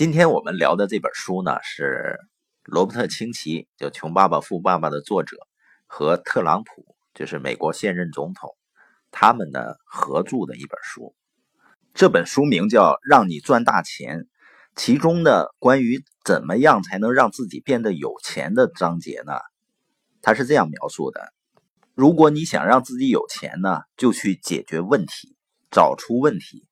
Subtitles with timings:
[0.00, 2.18] 今天我们聊的这本书呢，是
[2.64, 5.36] 罗伯特清崎，就《穷爸爸富爸爸》的作者
[5.86, 8.56] 和特朗普，就是美国现任总统，
[9.10, 11.14] 他们的合著的一本书。
[11.92, 14.20] 这本书名叫《让你赚大钱》，
[14.74, 19.34] 其中的关于怎么样才能让自己变得有钱的章节呢？
[20.22, 21.34] 他是这样描述的：
[21.94, 25.36] 如果你想让自己有钱呢，就去解决问题，
[25.70, 26.66] 找出问题。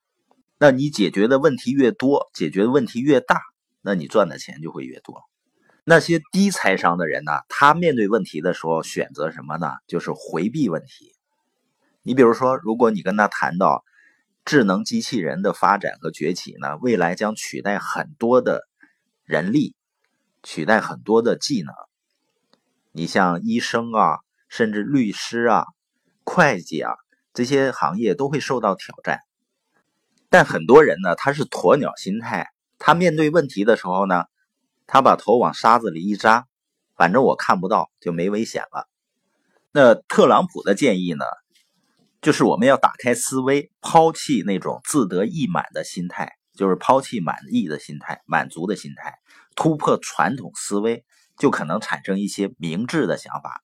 [0.59, 3.41] 那你解决的问题越多，解决的问题越大，
[3.81, 5.23] 那你赚的钱就会越多。
[5.85, 9.71] 那些低财商的人呢，他面对问题的时候选择什么呢？
[9.87, 11.15] 就是回避问题。
[12.03, 13.85] 你比如说，如果你跟他谈到
[14.45, 18.63] 智能机器人的发展和崛起呢，未来将取代很多的
[19.25, 19.77] 人力，
[20.43, 21.73] 取代很多的技能。
[22.93, 24.19] 你像医生啊，
[24.49, 25.67] 甚至律师啊、
[26.25, 26.95] 会计啊
[27.33, 29.21] 这些行业都会受到挑战。
[30.31, 32.51] 但很多人呢，他是鸵鸟心态。
[32.79, 34.25] 他面对问题的时候呢，
[34.87, 36.47] 他把头往沙子里一扎，
[36.97, 38.87] 反正我看不到，就没危险了。
[39.73, 41.25] 那特朗普的建议呢，
[42.21, 49.15] 就是我们要打开思维，抛弃那种自得意满的心态，就是抛弃满意的心态、满足的心态，
[49.57, 51.05] 突破传统思维，
[51.39, 53.63] 就可能产生一些明智的想法。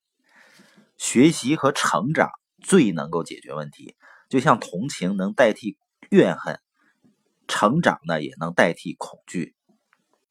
[0.96, 2.30] 学习和成长
[2.62, 3.96] 最能够解决问题，
[4.30, 5.76] 就像同情能代替。
[6.10, 6.60] 怨恨，
[7.48, 9.54] 成长呢也能代替恐惧。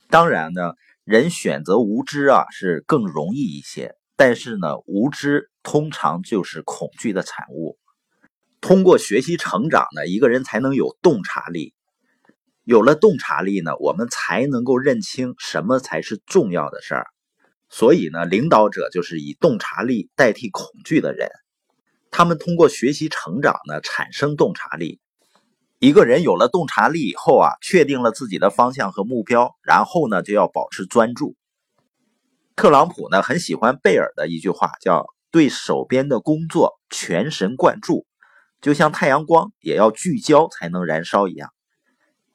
[0.09, 7.77] 当然呢，人选择无知啊是更容易一些，但是呢，无知通常就是恐惧的产物。
[8.61, 11.73] 通过学习成长呢，一个人才能有洞察力。
[12.63, 17.07] 有了洞察力呢，我们才能够认清什么才是重要的事儿。
[17.69, 21.29] 所以呢，领导者就是以洞察力代替恐惧的人。
[22.11, 25.01] 他们通过学习成长呢，产生洞察力。
[25.83, 31.35] 一个人有了洞察力以后啊，确定了自己的方向和目标，然后呢就要保持专注。
[32.55, 38.05] 特朗普呢很喜欢贝尔的一句话，叫“对手边的工作全神贯注，
[38.61, 41.49] 就像太阳光也要聚焦才能燃烧一样”。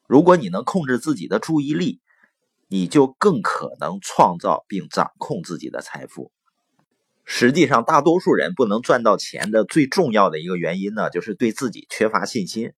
[0.07, 2.03] 如果你能控制自己的注意力，
[2.69, 6.33] 你就更可能创造并掌控自己的财富。
[7.25, 12.75] 实际上，大多数人不能赚到钱的最重要的一个原因呢，就是对自己缺乏信心。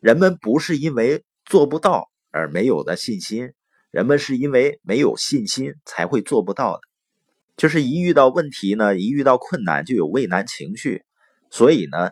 [0.00, 3.52] 人们不是因为做不到而没有的信心，
[3.90, 6.80] 人们是因为没有信心才会做不到的。
[7.56, 11.02] 就是一遇到问题呢，一遇到困难就有畏难情绪。
[11.50, 12.10] 所以呢，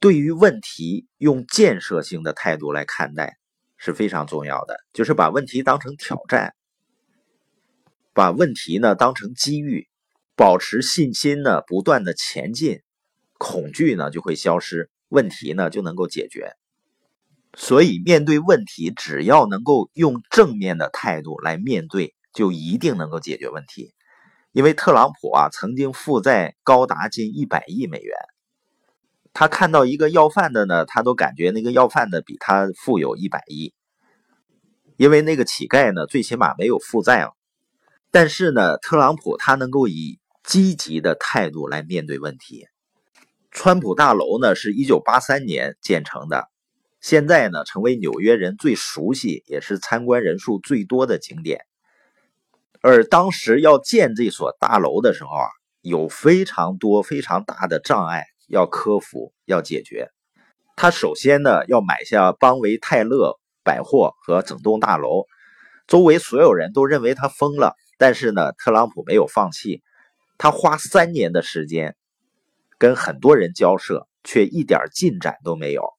[0.00, 3.36] 对于问题用建设性的态度来看待
[3.76, 4.76] 是非常重要的。
[4.92, 6.54] 就是把问题当成挑战，
[8.12, 9.86] 把问题呢当成机遇，
[10.34, 12.80] 保持信心呢，不断的前进，
[13.34, 16.56] 恐惧呢就会消失，问题呢就能够解决。
[17.54, 23.94] 所以，面对问题，只要能够用正面的态度来面对，就一定能够解决问题。
[24.52, 28.14] 因为特朗普啊，曾经负债高达近一百亿美元。
[29.32, 33.72] 他看到一个要饭的呢，他都感觉那个要饭的比他富有一百亿。
[34.96, 37.34] 因为那个乞丐呢，最起码没有负债了。
[38.10, 42.66] 但是呢，特朗普他能够以积极的态度来面对问题。
[43.50, 46.48] 川普大楼呢，是一九八三年建成的。
[47.00, 51.60] 现在呢，成为纽约人最熟悉也是参观人数最多的景点。
[52.80, 55.48] 而当时要建这所大楼的时候啊，
[55.80, 60.10] 有非常多非常大的障碍要克服、要解决。
[60.76, 65.24] 他首先呢，要买下邦维泰勒百货和整栋大楼。
[65.86, 69.82] 周围所有人都认为他疯了，但是呢，特朗普没有放弃。
[70.36, 71.96] 他花三年的时间
[72.78, 75.97] 跟很多人交涉，却一点进展都没有。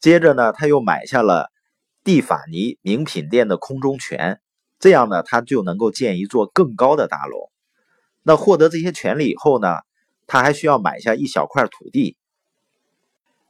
[0.00, 1.50] 接着呢，他又买下了
[2.04, 4.40] 蒂法尼名品店的空中权，
[4.78, 7.50] 这样呢，他就能够建一座更高的大楼。
[8.22, 9.78] 那获得这些权利以后呢，
[10.26, 12.16] 他还需要买下一小块土地，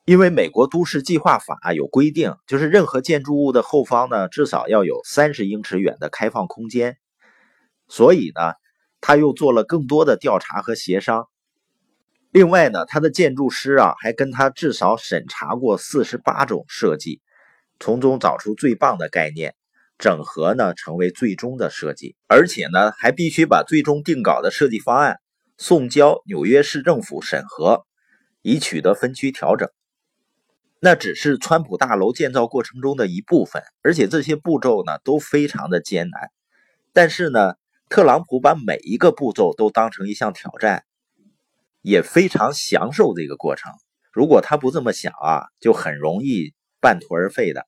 [0.06, 6.96] 因为美国都市计划法有规定，就是任何建筑物的后方呢，至少要有三十英尺远的开放空间。
[7.88, 8.54] 所以呢，
[9.00, 11.28] 他又做了更多的调查和协商。
[12.38, 17.20] 另外呢，他的建筑师啊，还跟他至少审查过四十八种设计，
[17.80, 19.56] 从中找出最棒的概念，
[19.98, 25.18] 整合呢成为最终的设计，而且呢还必须把最终定稿的设计方案
[25.56, 27.84] 送交纽约市政府审核，
[28.42, 29.68] 以取得分区调整。
[30.78, 36.30] 那只是川普大楼建造过程中的一部分，而且这些步骤呢都非常的艰难。
[36.92, 37.54] 但是呢，
[37.88, 40.84] 特朗普把每一个步骤都当成一项挑战。
[41.88, 43.72] 也非常享受这个过程。
[44.12, 47.66] 如果他不这么想啊，就很容易半途而废的。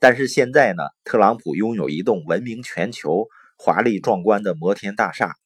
[0.00, 5.36] 但是现在呢，特朗普拥有一栋闻名全球、华丽壮观的摩天大厦，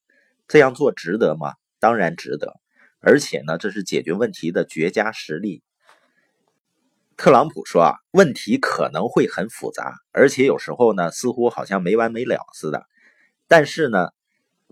[0.49, 1.52] 这样做值得吗？
[1.78, 2.55] 当然值得，
[2.99, 5.62] 而且呢，这是解决问题的绝佳实例。
[7.16, 12.87] 特朗普说啊，问题可能会很复杂，而且有时候呢，似乎好像没完没了似的。
[13.46, 14.08] 但是呢，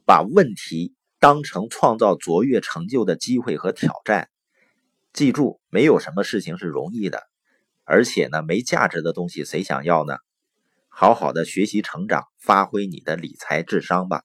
[0.05, 0.96] 把问题
[1.27, 4.29] 当成创造卓越成就的机会和挑战。
[5.13, 7.25] 记住，没有什么事情是容易的。
[7.83, 10.19] 而且呢，没价值的东西谁想要呢？
[10.89, 14.23] 好好的学习成长，发挥你的理财智商吧。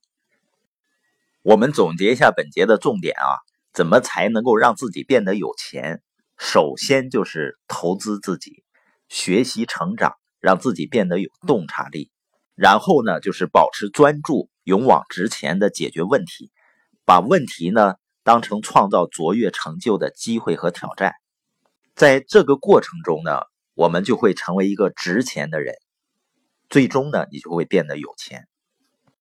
[1.42, 6.04] 我们总结一下本节的重点啊，怎么才能够让自己变得有钱？
[6.38, 8.62] 首先就是投资自己，
[9.08, 12.12] 学习成长，让自己变得有洞察力。
[12.54, 16.52] 然后呢，就是保持专注，勇往直前的解决问题，
[17.04, 21.14] 把问题呢当成创造卓越成就的机会和挑战。
[21.94, 23.40] 在这个过程中呢。
[23.74, 25.74] 我们就会成为一个值钱的人，
[26.68, 28.46] 最终呢，你就会变得有钱。